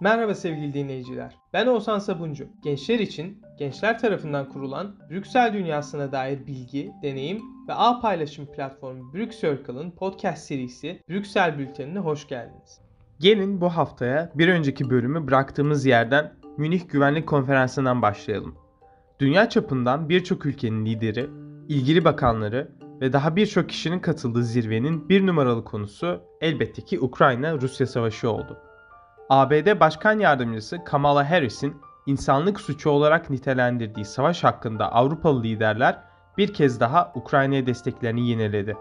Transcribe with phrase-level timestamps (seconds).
[0.00, 1.36] Merhaba sevgili dinleyiciler.
[1.52, 2.48] Ben Oğuzhan Sabuncu.
[2.62, 9.90] Gençler için gençler tarafından kurulan Brüksel dünyasına dair bilgi, deneyim ve ağ paylaşım platformu Brüksircle'ın
[9.90, 12.80] podcast serisi Brüksel Bülteni'ne hoş geldiniz.
[13.20, 18.54] Gelin bu haftaya bir önceki bölümü bıraktığımız yerden Münih Güvenlik Konferansı'ndan başlayalım.
[19.20, 21.30] Dünya çapından birçok ülkenin lideri,
[21.68, 22.68] ilgili bakanları
[23.00, 28.58] ve daha birçok kişinin katıldığı zirvenin bir numaralı konusu elbette ki Ukrayna-Rusya savaşı oldu.
[29.28, 35.98] ABD Başkan Yardımcısı Kamala Harris'in insanlık suçu olarak nitelendirdiği savaş hakkında Avrupalı liderler
[36.38, 38.76] bir kez daha Ukrayna'ya desteklerini yeniledi.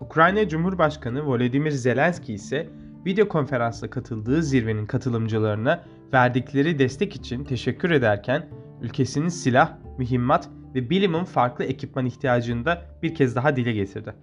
[0.00, 2.68] Ukrayna Cumhurbaşkanı Volodymyr Zelenski ise
[3.06, 8.48] video konferansla katıldığı zirvenin katılımcılarına verdikleri destek için teşekkür ederken
[8.82, 14.14] ülkesinin silah, mühimmat ve bilimin farklı ekipman ihtiyacını da bir kez daha dile getirdi.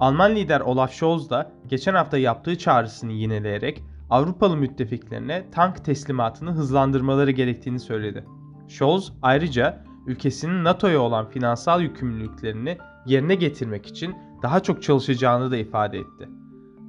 [0.00, 7.30] Alman lider Olaf Scholz da geçen hafta yaptığı çağrısını yineleyerek Avrupalı müttefiklerine tank teslimatını hızlandırmaları
[7.30, 8.24] gerektiğini söyledi.
[8.68, 15.98] Scholz ayrıca ülkesinin NATO'ya olan finansal yükümlülüklerini yerine getirmek için daha çok çalışacağını da ifade
[15.98, 16.28] etti.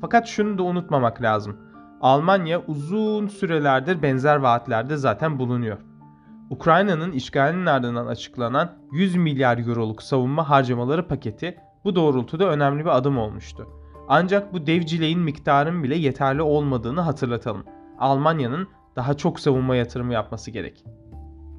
[0.01, 1.57] Fakat şunu da unutmamak lazım.
[2.01, 5.77] Almanya uzun sürelerdir benzer vaatlerde zaten bulunuyor.
[6.49, 13.17] Ukrayna'nın işgalinin ardından açıklanan 100 milyar euroluk savunma harcamaları paketi bu doğrultuda önemli bir adım
[13.17, 13.67] olmuştu.
[14.07, 17.63] Ancak bu devcileyin miktarın bile yeterli olmadığını hatırlatalım.
[17.99, 20.83] Almanya'nın daha çok savunma yatırımı yapması gerek.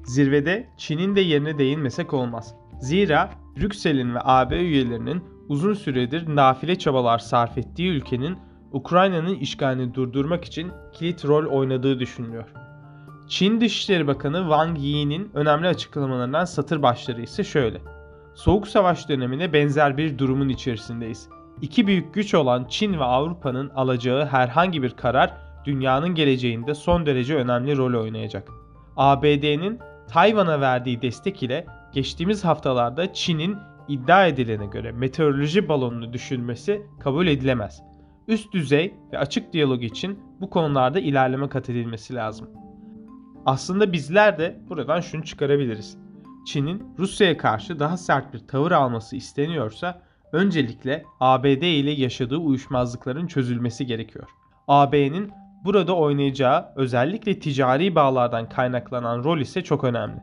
[0.03, 2.55] Zirvede Çin'in de yerine değinmesek olmaz.
[2.81, 8.37] Zira Brüksel'in ve AB üyelerinin uzun süredir nafile çabalar sarf ettiği ülkenin
[8.71, 12.53] Ukrayna'nın işgalini durdurmak için kilit rol oynadığı düşünülüyor.
[13.27, 17.81] Çin Dışişleri Bakanı Wang Yi'nin önemli açıklamalarından satır başları ise şöyle.
[18.35, 21.29] Soğuk Savaş dönemine benzer bir durumun içerisindeyiz.
[21.63, 27.35] İki büyük güç olan Çin ve Avrupa'nın alacağı herhangi bir karar dünyanın geleceğinde son derece
[27.35, 28.49] önemli rol oynayacak.
[28.97, 37.27] ABD'nin Tayvan'a verdiği destek ile geçtiğimiz haftalarda Çin'in iddia edilene göre meteoroloji balonunu düşürmesi kabul
[37.27, 37.81] edilemez.
[38.27, 42.49] Üst düzey ve açık diyalog için bu konularda ilerleme kat edilmesi lazım.
[43.45, 45.97] Aslında bizler de buradan şunu çıkarabiliriz.
[46.47, 50.01] Çin'in Rusya'ya karşı daha sert bir tavır alması isteniyorsa
[50.33, 54.29] öncelikle ABD ile yaşadığı uyuşmazlıkların çözülmesi gerekiyor.
[54.67, 55.31] AB'nin
[55.65, 60.21] burada oynayacağı özellikle ticari bağlardan kaynaklanan rol ise çok önemli.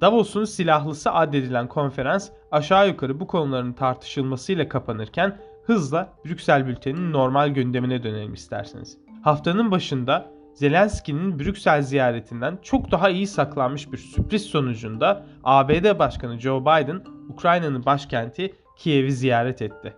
[0.00, 8.02] Davos'un silahlısı addedilen konferans aşağı yukarı bu konuların tartışılmasıyla kapanırken hızla Brüksel bülteninin normal gündemine
[8.02, 8.98] dönelim isterseniz.
[9.22, 16.60] Haftanın başında Zelenski'nin Brüksel ziyaretinden çok daha iyi saklanmış bir sürpriz sonucunda ABD Başkanı Joe
[16.60, 19.94] Biden Ukrayna'nın başkenti Kiev'i ziyaret etti.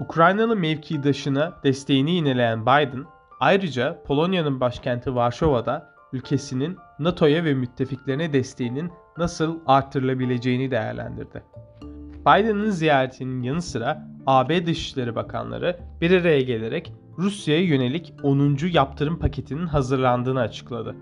[0.00, 3.04] Ukraynalı mevkidaşına desteğini yineleyen Biden,
[3.40, 11.42] ayrıca Polonya'nın başkenti Varşova'da ülkesinin NATO'ya ve müttefiklerine desteğinin nasıl artırılabileceğini değerlendirdi.
[12.20, 18.58] Biden'ın ziyaretinin yanı sıra AB Dışişleri Bakanları bir araya gelerek Rusya'ya yönelik 10.
[18.72, 20.96] yaptırım paketinin hazırlandığını açıkladı.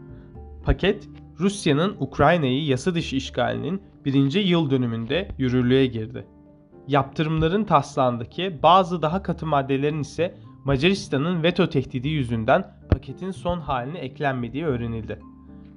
[0.65, 1.09] Paket,
[1.41, 6.27] Rusya'nın Ukrayna'yı yasa dışı işgalinin birinci yıl dönümünde yürürlüğe girdi.
[6.91, 14.65] Yaptırımların taslağındaki bazı daha katı maddelerin ise Macaristan'ın veto tehdidi yüzünden paketin son haline eklenmediği
[14.65, 15.21] öğrenildi.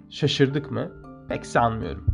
[0.09, 0.91] Şaşırdık mı?
[1.29, 2.05] Pek sanmıyorum.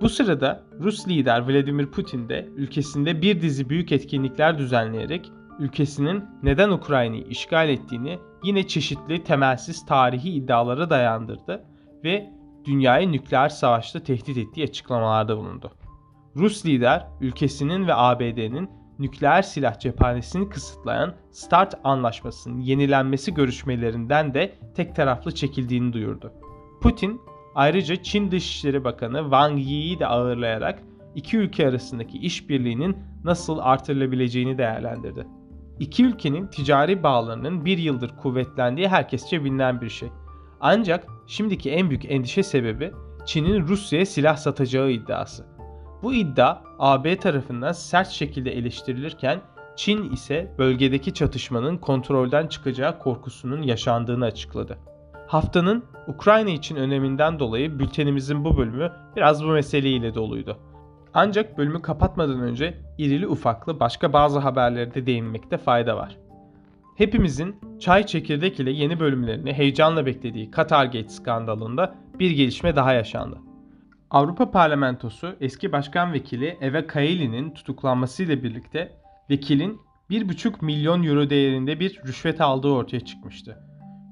[0.00, 6.70] Bu sırada Rus lider Vladimir Putin de ülkesinde bir dizi büyük etkinlikler düzenleyerek ülkesinin neden
[6.70, 11.64] Ukrayna'yı işgal ettiğini yine çeşitli temelsiz tarihi iddialara dayandırdı
[12.04, 12.30] ve
[12.64, 15.72] dünyayı nükleer savaşta tehdit ettiği açıklamalarda bulundu.
[16.36, 24.96] Rus lider ülkesinin ve ABD'nin nükleer silah cephanesini kısıtlayan START anlaşmasının yenilenmesi görüşmelerinden de tek
[24.96, 26.32] taraflı çekildiğini duyurdu.
[26.80, 27.20] Putin
[27.54, 30.82] ayrıca Çin Dışişleri Bakanı Wang Yi'yi de ağırlayarak
[31.14, 35.26] iki ülke arasındaki işbirliğinin nasıl artırılabileceğini değerlendirdi.
[35.80, 40.08] İki ülkenin ticari bağlarının bir yıldır kuvvetlendiği herkesçe bilinen bir şey.
[40.60, 42.92] Ancak şimdiki en büyük endişe sebebi
[43.26, 45.46] Çin'in Rusya'ya silah satacağı iddiası.
[46.02, 49.40] Bu iddia AB tarafından sert şekilde eleştirilirken
[49.76, 54.78] Çin ise bölgedeki çatışmanın kontrolden çıkacağı korkusunun yaşandığını açıkladı.
[55.26, 60.58] Haftanın Ukrayna için öneminden dolayı bültenimizin bu bölümü biraz bu meseleyle doluydu.
[61.14, 66.16] Ancak bölümü kapatmadan önce irili ufaklı başka bazı haberlere de değinmekte fayda var.
[66.96, 73.38] Hepimizin çay çekirdek ile yeni bölümlerini heyecanla beklediği Qatargate skandalında bir gelişme daha yaşandı.
[74.12, 78.92] Avrupa Parlamentosu eski başkan vekili Eva Kaili'nin tutuklanmasıyla birlikte
[79.30, 79.80] vekilin
[80.10, 83.58] 1,5 milyon euro değerinde bir rüşvet aldığı ortaya çıkmıştı.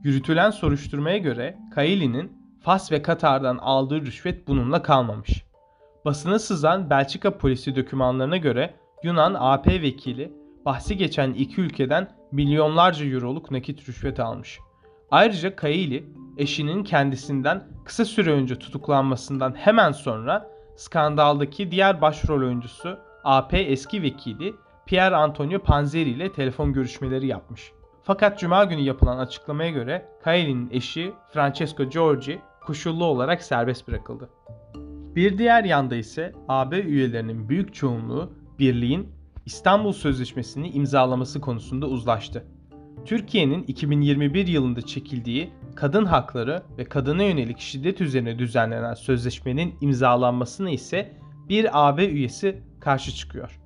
[0.04, 2.32] Yürütülen soruşturmaya göre Kaili'nin
[2.62, 5.44] Fas ve Katar'dan aldığı rüşvet bununla kalmamış.
[6.04, 10.32] Basına sızan Belçika polisi dokümanlarına göre Yunan AP vekili
[10.64, 14.58] bahsi geçen iki ülkeden milyonlarca euroluk nakit rüşvet almış.
[15.10, 16.04] Ayrıca Kaili
[16.38, 24.54] eşinin kendisinden kısa süre önce tutuklanmasından hemen sonra skandaldaki diğer başrol oyuncusu AP eski vekili
[24.86, 27.72] Pier Antonio Panzeri ile telefon görüşmeleri yapmış.
[28.02, 34.28] Fakat cuma günü yapılan açıklamaya göre Kaili'nin eşi Francesco Giorgi koşullu olarak serbest bırakıldı.
[35.16, 39.08] Bir diğer yanda ise AB üyelerinin büyük çoğunluğu birliğin
[39.46, 42.44] İstanbul Sözleşmesi'ni imzalaması konusunda uzlaştı.
[43.04, 51.12] Türkiye'nin 2021 yılında çekildiği kadın hakları ve kadına yönelik şiddet üzerine düzenlenen sözleşmenin imzalanmasına ise
[51.48, 53.60] bir AB üyesi karşı çıkıyor.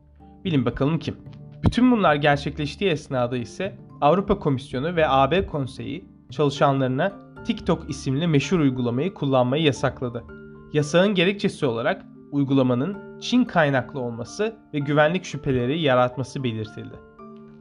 [0.44, 1.16] Bilin bakalım kim?
[1.62, 7.12] Bütün bunlar gerçekleştiği esnada ise Avrupa Komisyonu ve AB Konseyi çalışanlarına
[7.44, 10.24] TikTok isimli meşhur uygulamayı kullanmayı yasakladı.
[10.72, 17.13] Yasağın gerekçesi olarak uygulamanın Çin kaynaklı olması ve güvenlik şüpheleri yaratması belirtildi.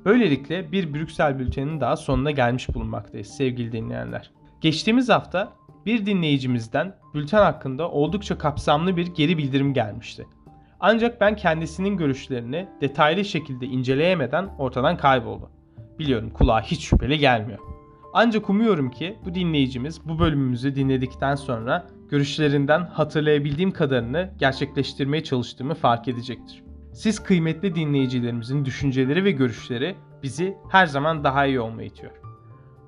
[0.06, 4.32] Böylelikle bir Brüksel bülteninin daha sonuna gelmiş bulunmaktayız sevgili dinleyenler.
[4.62, 5.54] Geçtiğimiz hafta
[5.86, 10.28] bir dinleyicimizden bülten hakkında oldukça kapsamlı bir geri bildirim gelmişti.
[10.80, 15.50] Ancak ben kendisinin görüşlerini detaylı şekilde inceleyemeden ortadan kayboldu.
[16.00, 17.60] Biliyorum kulağa hiç şüpheli gelmiyor.
[18.14, 26.08] Ancak umuyorum ki bu dinleyicimiz bu bölümümüzü dinledikten sonra görüşlerinden hatırlayabildiğim kadarını gerçekleştirmeye çalıştığımı fark
[26.08, 26.64] edecektir.
[26.94, 32.12] Siz kıymetli dinleyicilerimizin düşünceleri ve görüşleri bizi her zaman daha iyi olmaya itiyor.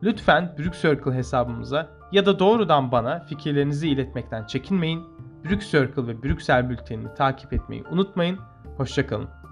[0.03, 5.03] Lütfen Brük Circle hesabımıza ya da doğrudan bana fikirlerinizi iletmekten çekinmeyin.
[5.45, 8.39] Brük Circle ve Brüksel bültenini takip etmeyi unutmayın.
[8.77, 9.44] Hoşçakalın.